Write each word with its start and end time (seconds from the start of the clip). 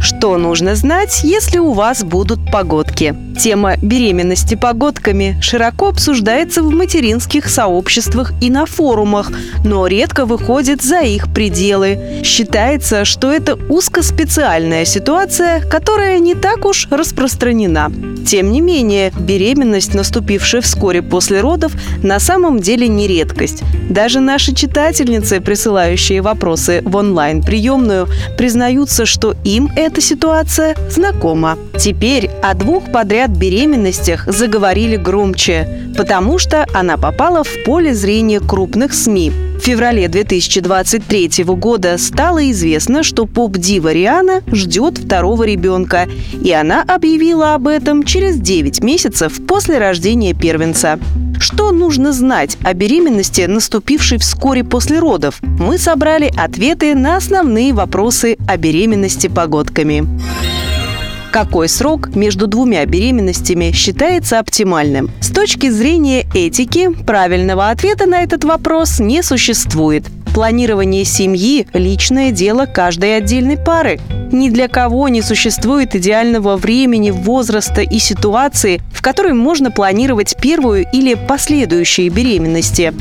Что 0.00 0.38
нужно 0.38 0.76
знать, 0.76 1.20
если 1.24 1.58
у 1.58 1.72
вас 1.72 2.04
будут 2.04 2.50
погодки? 2.50 3.14
Тема 3.38 3.76
беременности 3.76 4.54
погодками 4.54 5.38
широко 5.40 5.88
обсуждается 5.88 6.62
в 6.62 6.70
материнских 6.70 7.48
сообществах 7.48 8.32
и 8.40 8.50
на 8.50 8.66
форумах, 8.66 9.30
но 9.64 9.86
редко 9.86 10.24
выходит 10.24 10.82
за 10.82 11.00
их 11.00 11.32
пределы. 11.32 12.22
Считается, 12.24 13.04
что 13.04 13.32
это 13.32 13.54
узкоспециальная 13.68 14.84
ситуация, 14.84 15.60
которая 15.60 16.18
не 16.18 16.34
так 16.34 16.64
уж 16.64 16.88
распространена. 16.90 17.92
Тем 18.26 18.52
не 18.52 18.60
менее, 18.60 19.12
беременность, 19.18 19.94
наступившая 19.94 20.60
вскоре 20.60 21.00
после 21.00 21.40
родов, 21.40 21.72
на 22.02 22.18
самом 22.20 22.60
деле 22.60 22.88
не 22.88 23.06
редкость. 23.06 23.62
Даже 23.88 24.20
наши 24.20 24.54
читательницы, 24.54 25.40
присылающие 25.40 26.20
вопросы 26.20 26.82
в 26.84 26.94
онлайн-приемную, 26.96 28.08
признаются, 28.36 29.06
что 29.06 29.34
им 29.44 29.70
эта 29.88 30.02
ситуация 30.02 30.76
знакома. 30.90 31.56
Теперь 31.78 32.28
о 32.42 32.52
двух 32.52 32.92
подряд 32.92 33.30
беременностях 33.30 34.26
заговорили 34.26 34.96
громче, 34.96 35.90
потому 35.96 36.36
что 36.38 36.66
она 36.74 36.98
попала 36.98 37.42
в 37.42 37.64
поле 37.64 37.94
зрения 37.94 38.38
крупных 38.38 38.92
СМИ. 38.92 39.32
В 39.58 39.60
феврале 39.60 40.08
2023 40.08 41.44
года 41.44 41.96
стало 41.96 42.50
известно, 42.50 43.02
что 43.02 43.24
поп-дива 43.24 43.90
Риана 43.90 44.42
ждет 44.52 44.98
второго 44.98 45.44
ребенка, 45.44 46.06
и 46.44 46.52
она 46.52 46.82
объявила 46.82 47.54
об 47.54 47.66
этом 47.66 48.02
через 48.02 48.36
9 48.36 48.82
месяцев 48.84 49.40
после 49.46 49.78
рождения 49.78 50.34
первенца. 50.34 50.98
Что 51.40 51.70
нужно 51.70 52.12
знать 52.12 52.58
о 52.64 52.74
беременности, 52.74 53.42
наступившей 53.42 54.18
вскоре 54.18 54.64
после 54.64 54.98
родов? 54.98 55.38
Мы 55.42 55.78
собрали 55.78 56.32
ответы 56.36 56.94
на 56.94 57.16
основные 57.16 57.72
вопросы 57.72 58.36
о 58.48 58.56
беременности 58.56 59.28
погодками. 59.28 60.06
Какой 61.30 61.68
срок 61.68 62.14
между 62.16 62.46
двумя 62.46 62.84
беременностями 62.86 63.70
считается 63.72 64.38
оптимальным? 64.38 65.10
С 65.20 65.30
точки 65.30 65.70
зрения 65.70 66.26
этики, 66.34 66.88
правильного 67.04 67.68
ответа 67.70 68.06
на 68.06 68.22
этот 68.22 68.44
вопрос 68.44 68.98
не 68.98 69.22
существует. 69.22 70.04
Планирование 70.34 71.04
семьи– 71.04 71.66
личное 71.72 72.30
дело 72.30 72.66
каждой 72.66 73.16
отдельной 73.16 73.56
пары. 73.56 73.98
Ни 74.30 74.50
для 74.50 74.68
кого 74.68 75.08
не 75.08 75.22
существует 75.22 75.96
идеального 75.96 76.56
времени, 76.56 77.10
возраста 77.10 77.80
и 77.80 77.98
ситуации, 77.98 78.80
в 78.92 79.02
которой 79.02 79.32
можно 79.32 79.70
планировать 79.70 80.36
первую 80.40 80.86
или 80.92 81.14
последующие 81.14 82.08
беременности. 82.08 82.92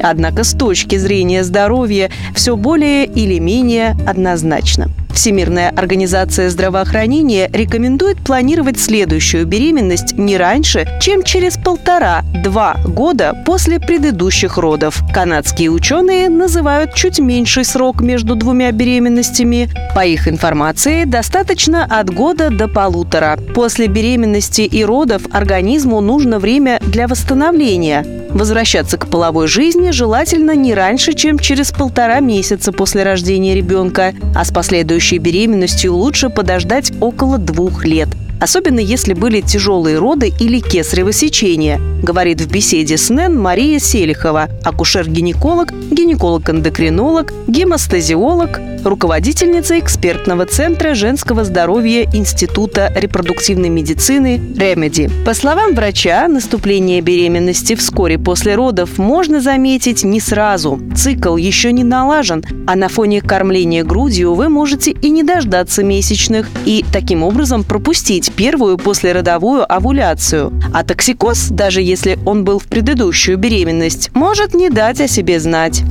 Однако 0.00 0.44
с 0.44 0.52
точки 0.52 0.96
зрения 0.96 1.42
здоровья 1.42 2.10
все 2.34 2.56
более 2.56 3.06
или 3.06 3.38
менее 3.38 3.96
однозначно– 4.06 4.90
Всемирная 5.14 5.70
организация 5.70 6.50
здравоохранения 6.50 7.48
рекомендует 7.52 8.18
планировать 8.18 8.80
следующую 8.80 9.46
беременность 9.46 10.18
не 10.18 10.36
раньше, 10.36 10.88
чем 11.00 11.22
через 11.22 11.56
полтора-два 11.56 12.76
года 12.84 13.40
после 13.46 13.78
предыдущих 13.78 14.58
родов. 14.58 15.00
Канадские 15.14 15.70
ученые 15.70 16.28
называют 16.28 16.94
чуть 16.94 17.20
меньший 17.20 17.64
срок 17.64 18.00
между 18.00 18.34
двумя 18.34 18.72
беременностями. 18.72 19.68
По 19.94 20.04
их 20.04 20.26
информации, 20.26 21.04
достаточно 21.04 21.84
от 21.84 22.12
года 22.12 22.50
до 22.50 22.66
полутора. 22.66 23.38
После 23.54 23.86
беременности 23.86 24.62
и 24.62 24.84
родов 24.84 25.22
организму 25.30 26.00
нужно 26.00 26.40
время 26.40 26.80
для 26.82 27.06
восстановления. 27.06 28.23
Возвращаться 28.34 28.98
к 28.98 29.06
половой 29.06 29.46
жизни 29.46 29.92
желательно 29.92 30.56
не 30.56 30.74
раньше, 30.74 31.12
чем 31.12 31.38
через 31.38 31.70
полтора 31.70 32.18
месяца 32.18 32.72
после 32.72 33.04
рождения 33.04 33.54
ребенка, 33.54 34.12
а 34.34 34.44
с 34.44 34.52
последующей 34.52 35.18
беременностью 35.18 35.94
лучше 35.94 36.30
подождать 36.30 36.92
около 37.00 37.38
двух 37.38 37.84
лет– 37.84 38.08
особенно 38.40 38.80
если 38.80 39.14
были 39.14 39.40
тяжелые 39.40 39.98
роды 39.98 40.32
или 40.40 40.60
кесарево 40.60 41.12
сечение, 41.12 41.80
говорит 42.02 42.40
в 42.40 42.50
беседе 42.50 42.96
с 42.96 43.08
НЭН 43.08 43.38
Мария 43.38 43.78
Селихова, 43.78 44.48
акушер-гинеколог, 44.62 45.72
гинеколог-эндокринолог, 45.90 47.32
гемостазиолог, 47.46 48.60
руководительница 48.84 49.78
экспертного 49.78 50.46
центра 50.46 50.94
женского 50.94 51.44
здоровья 51.44 52.04
Института 52.12 52.92
репродуктивной 52.94 53.70
медицины 53.70 54.40
«Ремеди». 54.56 55.10
По 55.24 55.34
словам 55.34 55.74
врача, 55.74 56.28
наступление 56.28 57.00
беременности 57.00 57.74
вскоре 57.74 58.18
после 58.18 58.54
родов 58.54 58.98
можно 58.98 59.40
заметить 59.40 60.04
не 60.04 60.20
сразу. 60.20 60.80
Цикл 60.94 61.36
еще 61.36 61.72
не 61.72 61.84
налажен, 61.84 62.44
а 62.66 62.76
на 62.76 62.88
фоне 62.88 63.20
кормления 63.20 63.84
грудью 63.84 64.34
вы 64.34 64.48
можете 64.48 64.90
и 64.90 65.10
не 65.10 65.22
дождаться 65.22 65.82
месячных, 65.82 66.48
и 66.64 66.84
таким 66.92 67.22
образом 67.22 67.64
пропустить 67.64 68.23
первую 68.30 68.78
послеродовую 68.78 69.70
овуляцию. 69.70 70.52
А 70.72 70.84
токсикоз, 70.84 71.48
даже 71.50 71.80
если 71.82 72.18
он 72.24 72.44
был 72.44 72.58
в 72.58 72.64
предыдущую 72.64 73.38
беременность, 73.38 74.10
может 74.14 74.54
не 74.54 74.70
дать 74.70 75.00
о 75.00 75.08
себе 75.08 75.40
знать. 75.40 75.82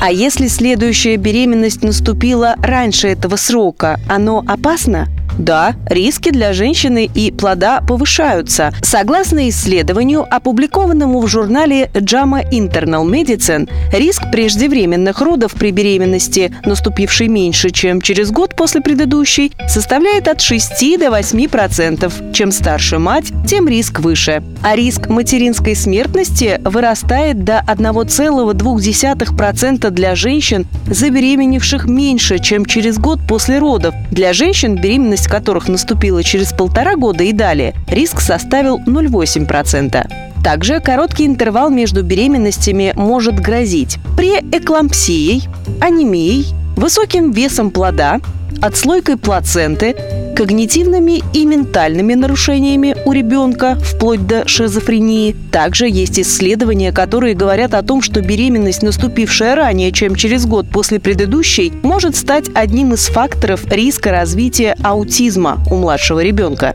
А 0.00 0.10
если 0.10 0.48
следующая 0.48 1.16
беременность 1.16 1.84
наступила 1.84 2.56
раньше 2.58 3.08
этого 3.08 3.36
срока, 3.36 4.00
оно 4.08 4.42
опасно? 4.46 5.06
Да, 5.38 5.74
риски 5.86 6.30
для 6.30 6.52
женщины 6.52 7.08
и 7.12 7.30
плода 7.30 7.80
повышаются. 7.80 8.72
Согласно 8.82 9.48
исследованию, 9.48 10.26
опубликованному 10.30 11.20
в 11.20 11.26
журнале 11.26 11.90
JAMA 11.94 12.50
Internal 12.50 13.08
Medicine, 13.08 13.68
риск 13.92 14.22
преждевременных 14.30 15.20
родов 15.20 15.54
при 15.54 15.70
беременности, 15.70 16.54
наступившей 16.64 17.28
меньше, 17.28 17.70
чем 17.70 18.00
через 18.00 18.30
год 18.30 18.54
после 18.54 18.80
предыдущей, 18.80 19.52
составляет 19.68 20.28
от 20.28 20.40
6 20.40 20.98
до 20.98 21.10
8 21.10 21.48
процентов. 21.48 22.14
Чем 22.32 22.52
старше 22.52 22.98
мать, 22.98 23.32
тем 23.46 23.68
риск 23.68 24.00
выше. 24.00 24.42
А 24.62 24.76
риск 24.76 25.08
материнской 25.08 25.74
смертности 25.74 26.60
вырастает 26.64 27.44
до 27.44 27.64
1,2% 27.66 29.90
для 29.90 30.14
женщин, 30.14 30.66
забеременевших 30.86 31.86
меньше, 31.86 32.38
чем 32.38 32.66
через 32.66 32.98
год 32.98 33.20
после 33.26 33.58
родов. 33.58 33.94
Для 34.10 34.32
женщин 34.32 34.76
беременность 34.76 35.21
беременность 35.22 35.28
которых 35.28 35.68
наступила 35.68 36.22
через 36.22 36.52
полтора 36.52 36.96
года 36.96 37.24
и 37.24 37.32
далее, 37.32 37.74
риск 37.88 38.20
составил 38.20 38.78
0,8%. 38.78 40.06
Также 40.42 40.80
короткий 40.80 41.26
интервал 41.26 41.70
между 41.70 42.02
беременностями 42.02 42.92
может 42.96 43.38
грозить 43.38 43.98
преэклампсией, 44.16 45.48
анемией, 45.80 46.46
высоким 46.76 47.30
весом 47.30 47.70
плода, 47.70 48.20
отслойкой 48.60 49.16
плаценты, 49.16 49.94
когнитивными 50.34 51.22
и 51.32 51.44
ментальными 51.44 52.14
нарушениями 52.14 52.96
у 53.04 53.12
ребенка, 53.12 53.76
вплоть 53.76 54.26
до 54.26 54.46
шизофрении. 54.46 55.36
Также 55.50 55.88
есть 55.88 56.18
исследования, 56.18 56.92
которые 56.92 57.34
говорят 57.34 57.74
о 57.74 57.82
том, 57.82 58.02
что 58.02 58.20
беременность, 58.20 58.82
наступившая 58.82 59.54
ранее, 59.54 59.92
чем 59.92 60.14
через 60.14 60.46
год 60.46 60.68
после 60.68 61.00
предыдущей, 61.00 61.72
может 61.82 62.16
стать 62.16 62.46
одним 62.54 62.94
из 62.94 63.06
факторов 63.06 63.64
риска 63.70 64.10
развития 64.10 64.76
аутизма 64.82 65.62
у 65.70 65.76
младшего 65.76 66.20
ребенка. 66.20 66.74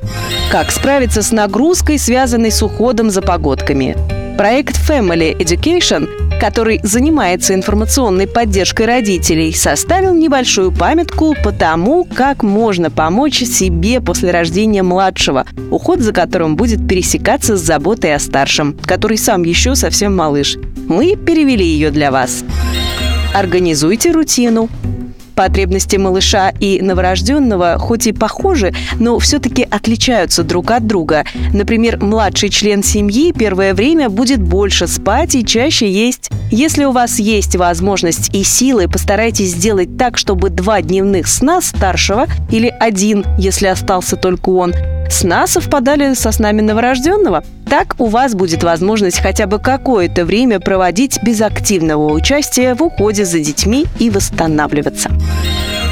Как 0.51 0.71
справиться 0.71 1.21
с 1.21 1.31
нагрузкой, 1.31 1.99
связанной 1.99 2.51
с 2.51 2.61
уходом 2.63 3.09
за 3.09 3.21
погодками? 3.21 4.16
Проект 4.37 4.77
Family 4.87 5.35
Education 5.35 6.07
который 6.39 6.79
занимается 6.83 7.55
информационной 7.55 8.27
поддержкой 8.27 8.85
родителей, 8.85 9.51
составил 9.53 10.13
небольшую 10.13 10.71
памятку 10.71 11.35
по 11.43 11.51
тому, 11.51 12.03
как 12.05 12.43
можно 12.43 12.91
помочь 12.91 13.39
себе 13.39 14.01
после 14.01 14.29
рождения 14.29 14.83
младшего, 14.83 15.47
уход 15.71 16.01
за 16.01 16.13
которым 16.13 16.55
будет 16.55 16.87
пересекаться 16.87 17.57
с 17.57 17.61
заботой 17.61 18.13
о 18.13 18.19
старшем, 18.19 18.77
который 18.85 19.17
сам 19.17 19.41
еще 19.41 19.73
совсем 19.73 20.15
малыш. 20.15 20.57
Мы 20.87 21.15
перевели 21.15 21.65
ее 21.65 21.89
для 21.89 22.11
вас. 22.11 22.43
Организуйте 23.33 24.11
рутину. 24.11 24.69
Потребности 25.37 25.97
малыша 25.97 26.49
и 26.59 26.81
новорожденного 26.81 27.77
хоть 27.77 28.07
и 28.07 28.11
похожи, 28.11 28.73
но 28.99 29.19
все-таки 29.19 29.67
отличаются 29.69 30.43
друг 30.43 30.71
от 30.71 30.87
друга. 30.87 31.25
Например, 31.53 32.03
младший 32.03 32.49
член 32.49 32.81
семьи 32.83 33.31
первое 33.37 33.75
время 33.75 34.09
будет 34.09 34.41
больше 34.41 34.87
спать 34.87 35.35
и 35.35 35.45
чаще 35.45 35.87
есть. 35.91 36.31
Если 36.49 36.85
у 36.85 36.91
вас 36.91 37.19
есть 37.19 37.55
возможность 37.55 38.33
и 38.33 38.43
силы, 38.43 38.87
постарайтесь 38.87 39.51
сделать 39.51 39.95
так, 39.95 40.17
чтобы 40.17 40.49
два 40.49 40.81
дневных 40.81 41.27
сна 41.27 41.61
старшего 41.61 42.25
или 42.49 42.73
один, 42.79 43.23
если 43.37 43.67
остался 43.67 44.15
только 44.15 44.49
он, 44.49 44.73
сна 45.09 45.47
совпадали 45.47 46.13
со 46.13 46.31
снами 46.31 46.61
новорожденного. 46.61 47.43
Так 47.69 47.95
у 47.99 48.05
вас 48.05 48.33
будет 48.33 48.63
возможность 48.63 49.19
хотя 49.19 49.45
бы 49.45 49.59
какое-то 49.59 50.25
время 50.25 50.59
проводить 50.59 51.19
без 51.23 51.41
активного 51.41 52.11
участия 52.13 52.75
в 52.75 52.81
уходе 52.81 53.25
за 53.25 53.39
детьми 53.39 53.85
и 53.99 54.09
восстанавливаться. 54.09 55.09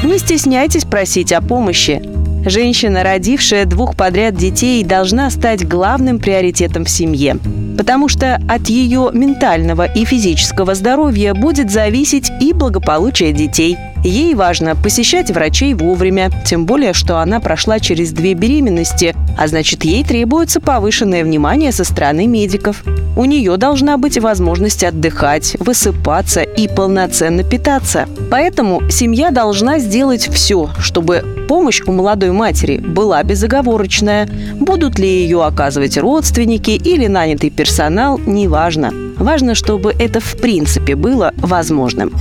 Не 0.02 0.18
стесняйтесь 0.18 0.84
просить 0.84 1.32
о 1.32 1.42
помощи. 1.42 2.25
Женщина, 2.46 3.02
родившая 3.02 3.64
двух 3.64 3.96
подряд 3.96 4.36
детей, 4.36 4.84
должна 4.84 5.30
стать 5.30 5.66
главным 5.66 6.20
приоритетом 6.20 6.84
в 6.84 6.90
семье 6.90 7.36
потому 7.76 8.08
что 8.08 8.40
от 8.48 8.68
ее 8.68 9.10
ментального 9.12 9.84
и 9.84 10.04
физического 10.04 10.74
здоровья 10.74 11.34
будет 11.34 11.70
зависеть 11.70 12.30
и 12.40 12.52
благополучие 12.52 13.32
детей. 13.32 13.76
Ей 14.02 14.34
важно 14.34 14.76
посещать 14.76 15.30
врачей 15.30 15.74
вовремя, 15.74 16.30
тем 16.44 16.64
более, 16.64 16.92
что 16.92 17.18
она 17.18 17.38
прошла 17.40 17.78
через 17.78 18.12
две 18.12 18.34
беременности, 18.34 19.14
а 19.38 19.46
значит, 19.48 19.84
ей 19.84 20.04
требуется 20.04 20.60
повышенное 20.60 21.24
внимание 21.24 21.72
со 21.72 21.84
стороны 21.84 22.26
медиков. 22.26 22.82
У 23.16 23.24
нее 23.24 23.56
должна 23.56 23.98
быть 23.98 24.18
возможность 24.18 24.84
отдыхать, 24.84 25.56
высыпаться 25.58 26.42
и 26.42 26.68
полноценно 26.68 27.42
питаться. 27.42 28.08
Поэтому 28.30 28.88
семья 28.90 29.30
должна 29.30 29.78
сделать 29.78 30.28
все, 30.28 30.70
чтобы 30.78 31.35
помощь 31.46 31.82
у 31.86 31.92
молодой 31.92 32.32
матери 32.32 32.78
была 32.78 33.22
безоговорочная. 33.22 34.28
Будут 34.54 34.98
ли 34.98 35.08
ее 35.08 35.44
оказывать 35.44 35.96
родственники 35.98 36.70
или 36.70 37.06
нанятый 37.06 37.50
персонал, 37.50 38.18
неважно. 38.18 38.92
Важно, 39.18 39.54
чтобы 39.54 39.94
это 39.98 40.20
в 40.20 40.36
принципе 40.36 40.94
было 40.94 41.32
возможным. 41.38 42.12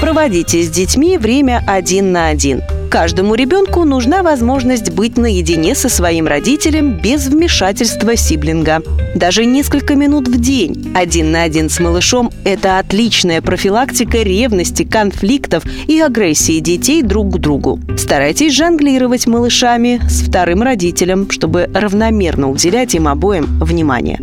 Проводите 0.00 0.62
с 0.62 0.70
детьми 0.70 1.18
время 1.18 1.62
один 1.66 2.12
на 2.12 2.28
один. 2.28 2.62
Каждому 2.90 3.34
ребенку 3.34 3.84
нужна 3.84 4.22
возможность 4.22 4.90
быть 4.90 5.18
наедине 5.18 5.74
со 5.74 5.90
своим 5.90 6.26
родителем 6.26 6.92
без 6.92 7.26
вмешательства 7.26 8.16
сиблинга. 8.16 8.82
Даже 9.14 9.44
несколько 9.44 9.94
минут 9.94 10.26
в 10.26 10.40
день 10.40 10.90
один 10.94 11.30
на 11.30 11.42
один 11.42 11.68
с 11.68 11.80
малышом– 11.80 12.30
это 12.44 12.78
отличная 12.78 13.42
профилактика 13.42 14.18
ревности, 14.18 14.84
конфликтов 14.84 15.64
и 15.86 16.00
агрессии 16.00 16.60
детей 16.60 17.02
друг 17.02 17.34
к 17.34 17.38
другу. 17.38 17.78
Старайтесь 17.98 18.54
жонглировать 18.54 19.26
малышами 19.26 20.00
с 20.08 20.22
вторым 20.22 20.62
родителем, 20.62 21.30
чтобы 21.30 21.70
равномерно 21.74 22.50
уделять 22.50 22.94
им 22.94 23.06
обоим 23.06 23.44
внимание. 23.60 24.18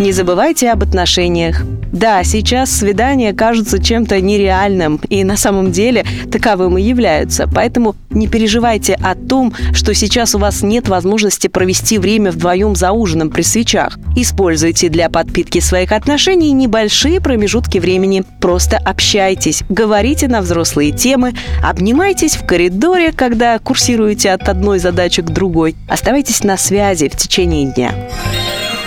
Не 0.00 0.12
забывайте 0.12 0.70
об 0.70 0.82
отношениях. 0.82 1.62
Да, 1.92 2.22
сейчас 2.22 2.70
свидания 2.70 3.32
кажутся 3.32 3.82
чем-то 3.82 4.20
нереальным, 4.20 5.00
и 5.08 5.24
на 5.24 5.36
самом 5.36 5.72
деле 5.72 6.04
таковым 6.30 6.78
и 6.78 6.82
являются. 6.82 7.48
Поэтому 7.52 7.96
не 8.10 8.28
переживайте 8.28 8.94
о 8.94 9.14
том, 9.14 9.52
что 9.72 9.94
сейчас 9.94 10.34
у 10.34 10.38
вас 10.38 10.62
нет 10.62 10.88
возможности 10.88 11.48
провести 11.48 11.98
время 11.98 12.30
вдвоем 12.30 12.76
за 12.76 12.92
ужином 12.92 13.30
при 13.30 13.42
свечах. 13.42 13.98
Используйте 14.16 14.88
для 14.88 15.10
подпитки 15.10 15.58
своих 15.60 15.92
отношений 15.92 16.52
небольшие 16.52 17.20
промежутки 17.20 17.78
времени. 17.78 18.24
Просто 18.40 18.76
общайтесь, 18.76 19.62
говорите 19.68 20.28
на 20.28 20.42
взрослые 20.42 20.92
темы, 20.92 21.34
обнимайтесь 21.62 22.36
в 22.36 22.46
коридоре, 22.46 23.12
когда 23.12 23.58
курсируете 23.58 24.30
от 24.30 24.48
одной 24.48 24.78
задачи 24.78 25.22
к 25.22 25.30
другой. 25.30 25.76
Оставайтесь 25.88 26.44
на 26.44 26.56
связи 26.56 27.08
в 27.08 27.16
течение 27.16 27.72
дня. 27.72 27.92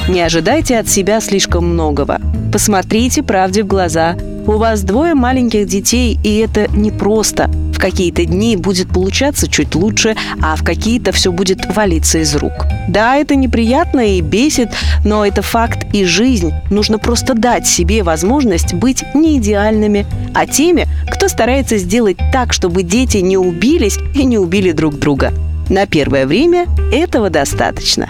Не 0.09 0.19
ожидайте 0.19 0.77
от 0.77 0.89
себя 0.89 1.21
слишком 1.21 1.65
многого. 1.65 2.19
Посмотрите 2.51 3.23
правде 3.23 3.63
в 3.63 3.67
глаза. 3.67 4.17
У 4.45 4.57
вас 4.57 4.81
двое 4.81 5.13
маленьких 5.13 5.65
детей, 5.65 6.19
и 6.23 6.39
это 6.39 6.67
непросто. 6.75 7.49
В 7.73 7.79
какие-то 7.79 8.25
дни 8.25 8.57
будет 8.57 8.89
получаться 8.89 9.47
чуть 9.47 9.75
лучше, 9.75 10.17
а 10.41 10.57
в 10.57 10.63
какие-то 10.63 11.13
все 11.13 11.31
будет 11.31 11.73
валиться 11.73 12.19
из 12.19 12.35
рук. 12.35 12.51
Да, 12.89 13.15
это 13.15 13.35
неприятно 13.35 14.17
и 14.17 14.21
бесит, 14.21 14.69
но 15.05 15.25
это 15.25 15.41
факт 15.41 15.87
и 15.93 16.03
жизнь. 16.03 16.51
Нужно 16.69 16.99
просто 16.99 17.33
дать 17.33 17.65
себе 17.65 18.03
возможность 18.03 18.73
быть 18.73 19.05
не 19.13 19.37
идеальными, 19.37 20.05
а 20.33 20.45
теми, 20.45 20.85
кто 21.09 21.29
старается 21.29 21.77
сделать 21.77 22.17
так, 22.33 22.51
чтобы 22.51 22.83
дети 22.83 23.17
не 23.19 23.37
убились 23.37 23.97
и 24.13 24.25
не 24.25 24.37
убили 24.37 24.73
друг 24.73 24.99
друга. 24.99 25.33
На 25.69 25.85
первое 25.85 26.27
время 26.27 26.67
этого 26.91 27.29
достаточно. 27.29 28.09